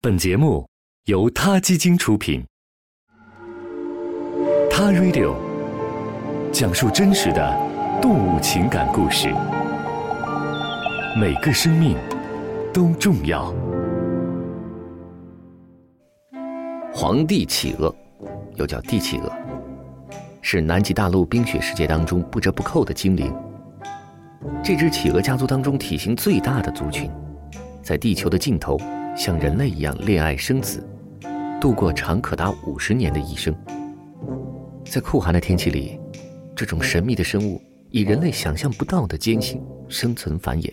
[0.00, 0.64] 本节目
[1.06, 2.40] 由他基金出品，
[4.70, 5.34] 《他 Radio》
[6.52, 7.56] 讲述真实的
[8.00, 9.28] 动物情感故事，
[11.20, 11.96] 每个生命
[12.72, 13.52] 都重要。
[16.94, 17.92] 皇帝企鹅，
[18.54, 19.32] 又叫帝企鹅，
[20.40, 23.34] 是南极大陆冰雪世界当中不折不扣的精灵。
[24.62, 27.10] 这只企鹅家族当中体型最大的族群，
[27.82, 28.78] 在地球的尽头。
[29.18, 30.80] 像人类一样恋爱生子，
[31.60, 33.52] 度过长可达五十年的一生。
[34.84, 35.98] 在酷寒的天气里，
[36.54, 37.60] 这种神秘的生物
[37.90, 40.72] 以人类想象不到的艰辛生存繁衍。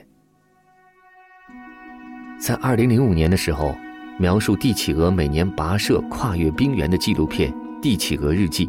[2.39, 3.75] 在二零零五年的时候，
[4.20, 7.51] 描述帝企鹅每年跋涉跨越冰原的纪录片
[7.81, 8.67] 《帝企鹅日记》，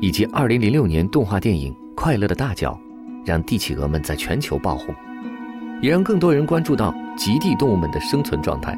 [0.00, 2.72] 以及二零零六年动画电影《快乐的大脚》，
[3.26, 4.94] 让帝企鹅们在全球爆红，
[5.82, 8.74] 也让更多人关注到极地动物们的生存状态。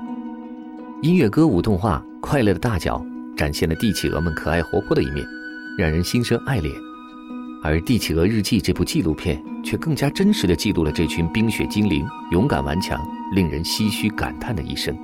[1.02, 3.04] 音乐歌舞动画《快乐的大脚》
[3.36, 5.26] 展现了帝企鹅们可爱活泼的一面，
[5.76, 6.72] 让人心生爱恋；
[7.60, 14.96] 而《帝企鹅日记》这部纪录片却更加真实地记录了这群冰雪精灵勇敢顽强、令人唏嘘感叹的一生。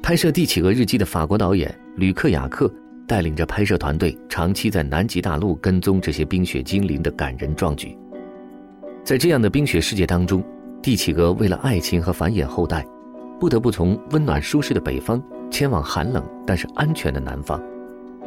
[0.00, 2.72] 拍摄《帝企鹅日记》的法国导演吕克雅克
[3.08, 7.98] 带领着拍摄团队，长期在南极大陆跟踪这些冰雪精灵的感人壮举。
[9.02, 10.40] 在这样的冰雪世界当中，
[10.80, 12.86] 帝企鹅为了爱情和繁衍后代。
[13.38, 17.60] 不得不从温暖舒适的北方迁往寒冷但是安全的南方，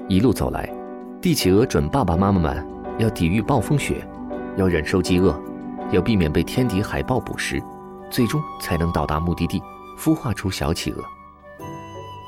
[0.08, 0.72] 一路走来，
[1.22, 2.68] 帝企鹅准爸爸妈妈们
[3.00, 4.06] 要抵御暴风雪，
[4.58, 5.36] 要忍受饥饿，
[5.92, 7.62] 要避免被天敌海豹捕食，
[8.10, 9.62] 最终才能到达目的地，
[9.98, 11.04] 孵化出小企鹅。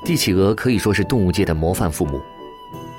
[0.04, 2.20] 帝企鹅可以说是动物界的模范父母，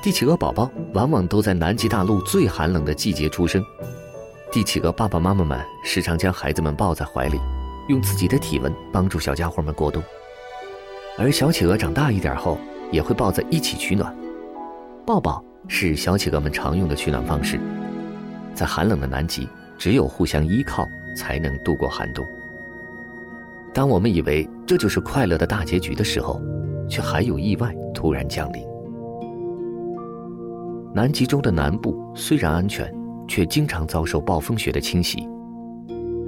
[0.04, 3.64] 帝企鹅宝宝往往都在南极大陆最寒冷的季节出生，
[4.52, 7.40] 帝企鹅爸爸妈妈们时常将孩子们抱在怀里。
[7.88, 10.02] 用自己的体温帮助小家伙们过冬，
[11.18, 12.58] 而小企鹅长大一点后
[12.92, 14.16] 也会抱在一起取暖。
[15.06, 17.60] 抱抱是小企鹅们常用的取暖方式。
[18.54, 19.48] 在寒冷的南极，
[19.78, 22.26] 只有互相依靠才能度过寒冬。
[23.74, 26.42] 当我们以为这就是快乐的大结局的时候，
[26.90, 28.64] 却还有意外突然降临。
[30.94, 32.94] 南极洲的南部虽然安全，
[33.28, 35.26] 却经常遭受暴风雪的侵袭。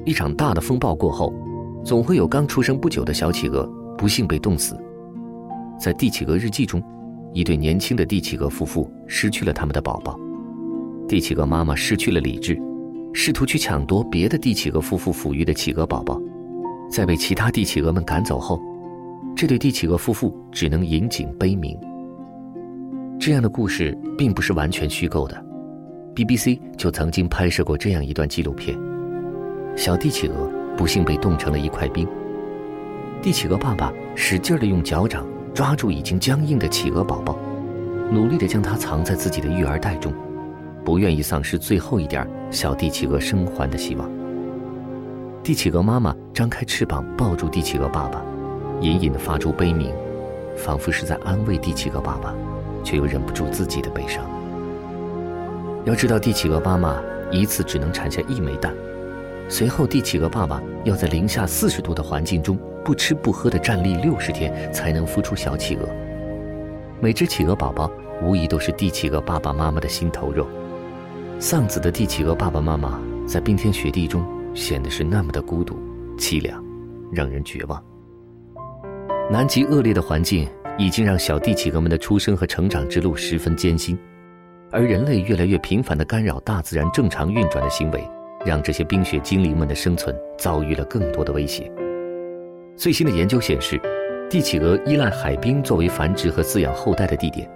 [0.06, 1.34] 一场大的风暴过后，
[1.84, 3.66] 总会有刚出生不久的小企鹅
[3.98, 4.78] 不幸被冻死。
[5.80, 6.84] 在《帝企鹅日记》中，
[7.34, 10.20] 一对年轻的帝企鹅夫妇失去了他们的宝宝。
[11.08, 12.60] 帝企鹅妈妈失去了理智，
[13.14, 16.22] 试图去抢夺别的帝企鹅夫妇抚育的企鹅宝宝。
[16.90, 18.60] 在被其他帝企鹅们赶走后，
[19.36, 21.78] 这对帝企鹅夫妇只能引颈悲鸣。
[23.20, 25.46] 这样的故事并不是完全虚构的
[26.14, 28.78] ，BBC 就曾经拍摄过这样一段纪录片。
[29.76, 32.08] 小帝企鹅不幸被冻成了一块冰。
[33.22, 37.38] 帝企鹅爸爸使劲地用脚掌抓住已经僵硬的企鹅宝宝，
[38.12, 40.14] 努力地将它藏在自己的育儿袋中，
[40.84, 44.10] 不愿意丧失最后一点小帝企鹅生还的希望。
[45.42, 48.22] 帝企鹅妈妈张开翅膀抱住帝企鹅爸爸，
[48.82, 49.94] 隐隐地发出悲鸣，
[50.56, 52.34] 仿佛是在安慰帝企鹅爸爸，
[52.84, 54.24] 却又忍不住自己的悲伤。
[55.86, 57.02] 要知道，帝企鹅妈妈
[57.32, 58.74] 一次只能产下一枚蛋。
[59.50, 65.88] 随后，帝企鹅爸爸要在零下四十度的环境中不吃不喝的站立六十天，才能孵出小企鹅。
[67.00, 67.92] 每只企鹅宝宝
[68.24, 70.48] 无疑都是帝企鹅爸爸妈妈的心头肉。
[71.40, 75.78] 丧子的帝企鹅爸爸妈妈在冰天雪地中显得是那么的孤独、
[76.18, 76.64] 凄凉，
[77.12, 77.84] 让人绝望。
[79.30, 83.98] 南极恶劣的环境已经让小帝企鹅们的出生和成长之路十分艰辛，
[84.72, 88.04] 而人类越来越频繁的干扰大自然正常运转的行为。
[88.46, 91.72] 让这些冰雪精灵们的生存遭遇了更多的威胁。
[92.76, 93.80] 最新的研究显示，
[94.30, 97.50] 帝企鹅依赖海冰作为繁殖和饲养后代的地点，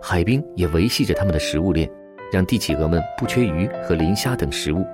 [0.00, 1.90] 海冰也维系着它们的食物链，
[2.32, 4.84] 让帝企鹅们不缺鱼和磷虾等食物。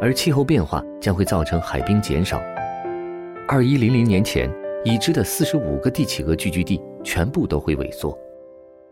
[0.00, 2.38] 而气候变化将会造成海冰减少。
[3.48, 4.50] 二一零零年前
[4.84, 8.18] 已知的四十五个帝企鹅聚居地全部都会萎缩。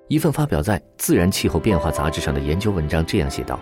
[0.08, 3.58] 一份发表在《自然气候变化》杂志上的研究文章这样写道。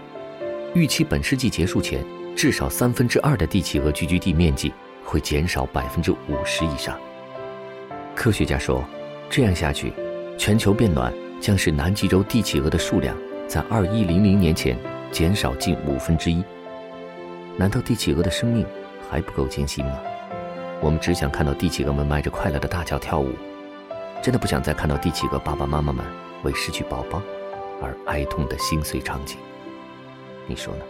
[0.75, 2.03] 预期本世纪结束前，
[2.35, 4.73] 至少三分之二的帝企鹅聚居地面积
[5.05, 6.99] 会减少百分之五十以上。
[8.15, 8.83] 科学家说，
[9.29, 9.93] 这样下去，
[10.39, 13.15] 全球变暖将使南极洲帝企鹅的数量
[13.47, 14.79] 在二一零零年前
[15.11, 16.43] 减少近五分之一。
[17.59, 18.67] 难道帝企鹅的生命
[19.11, 19.99] 还不够艰辛吗？
[20.81, 23.33] 我们只想看到帝企鹅们迈着快乐的大脚跳舞，
[24.23, 26.03] 真的不想再看到帝企鹅爸爸妈妈们
[26.45, 27.21] 为失去宝宝
[27.83, 29.37] 而哀痛的心碎场景。
[30.47, 30.85] 你说呢？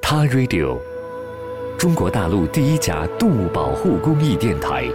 [0.00, 0.78] 他 Radio
[1.76, 4.88] 中国大陆第一家动物保护公益电台。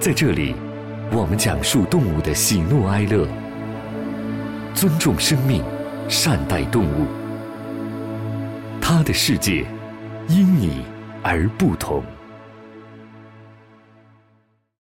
[0.00, 0.54] 在这里，
[1.12, 3.26] 我们讲述动物的喜怒哀乐，
[4.74, 5.62] 尊重生命，
[6.08, 7.06] 善待动物。
[8.80, 9.64] 他的世界
[10.28, 10.84] 因你
[11.22, 12.02] 而不同。